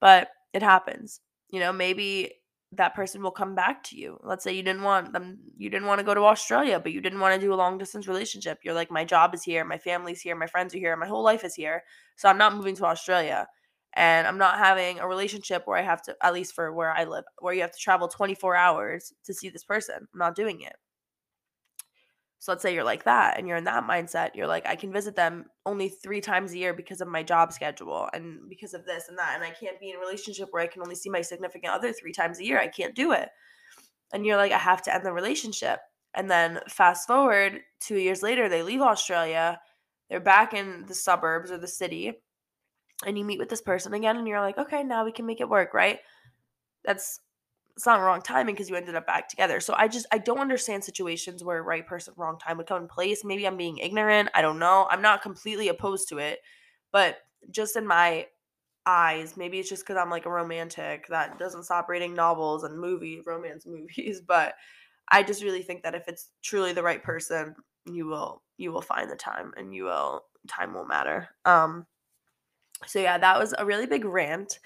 [0.00, 1.20] but it happens
[1.50, 2.32] you know maybe
[2.72, 5.86] that person will come back to you let's say you didn't want them you didn't
[5.86, 8.58] want to go to australia but you didn't want to do a long distance relationship
[8.62, 11.22] you're like my job is here my family's here my friends are here my whole
[11.22, 11.82] life is here
[12.16, 13.46] so i'm not moving to australia
[13.94, 17.04] and I'm not having a relationship where I have to, at least for where I
[17.04, 19.96] live, where you have to travel 24 hours to see this person.
[19.96, 20.76] I'm not doing it.
[22.40, 24.34] So let's say you're like that and you're in that mindset.
[24.34, 27.52] You're like, I can visit them only three times a year because of my job
[27.52, 29.34] schedule and because of this and that.
[29.34, 31.92] And I can't be in a relationship where I can only see my significant other
[31.92, 32.60] three times a year.
[32.60, 33.28] I can't do it.
[34.12, 35.80] And you're like, I have to end the relationship.
[36.14, 39.60] And then fast forward two years later, they leave Australia.
[40.08, 42.20] They're back in the suburbs or the city
[43.06, 45.40] and you meet with this person again and you're like, okay, now we can make
[45.40, 46.00] it work, right?
[46.84, 47.20] That's
[47.78, 49.60] it's not wrong timing because you ended up back together.
[49.60, 52.88] So I just I don't understand situations where right person, wrong time would come in
[52.88, 53.24] place.
[53.24, 54.30] Maybe I'm being ignorant.
[54.34, 54.88] I don't know.
[54.90, 56.40] I'm not completely opposed to it,
[56.90, 57.18] but
[57.52, 58.26] just in my
[58.84, 62.76] eyes, maybe it's just because I'm like a romantic that doesn't stop reading novels and
[62.80, 64.20] movie romance movies.
[64.26, 64.54] But
[65.08, 67.54] I just really think that if it's truly the right person,
[67.86, 71.28] you will you will find the time and you will time will matter.
[71.44, 71.86] Um
[72.86, 74.58] so, yeah, that was a really big rant.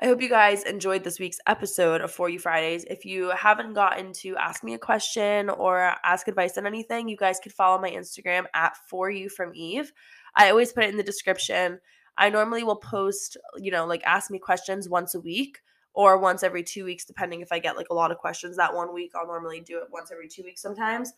[0.00, 2.84] I hope you guys enjoyed this week's episode of For You Fridays.
[2.84, 7.16] If you haven't gotten to ask me a question or ask advice on anything, you
[7.16, 9.92] guys could follow my Instagram at For You from Eve.
[10.36, 11.80] I always put it in the description.
[12.16, 15.58] I normally will post, you know, like ask me questions once a week
[15.94, 18.72] or once every two weeks, depending if I get like a lot of questions that
[18.72, 19.10] one week.
[19.16, 21.12] I'll normally do it once every two weeks sometimes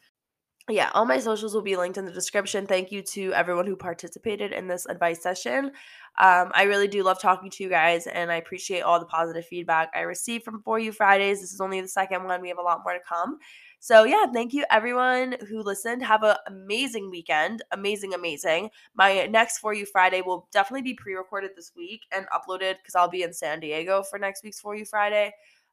[0.69, 2.67] yeah, all my socials will be linked in the description.
[2.67, 5.73] Thank you to everyone who participated in this advice session.
[6.19, 9.47] Um, I really do love talking to you guys, and I appreciate all the positive
[9.47, 11.41] feedback I received from For You Fridays.
[11.41, 13.39] This is only the second one, we have a lot more to come.
[13.83, 16.05] So, yeah, thank you everyone who listened.
[16.05, 17.63] Have an amazing weekend.
[17.73, 18.69] Amazing, amazing.
[18.95, 22.95] My next For You Friday will definitely be pre recorded this week and uploaded because
[22.95, 25.33] I'll be in San Diego for next week's For You Friday.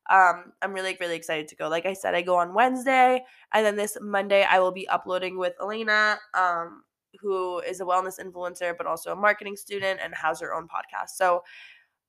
[0.10, 1.68] Um, I'm really, really excited to go.
[1.68, 5.38] Like I said, I go on Wednesday, and then this Monday I will be uploading
[5.38, 6.84] with Elena, um,
[7.20, 11.10] who is a wellness influencer, but also a marketing student and has her own podcast.
[11.16, 11.44] So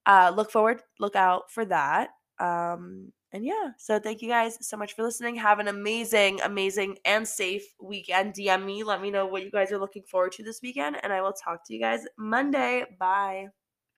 [0.05, 2.09] uh, look forward, look out for that.
[2.39, 5.35] Um, and yeah, so thank you guys so much for listening.
[5.35, 8.33] Have an amazing, amazing, and safe weekend.
[8.33, 11.13] DM me, let me know what you guys are looking forward to this weekend, and
[11.13, 12.85] I will talk to you guys Monday.
[12.99, 13.58] Bye.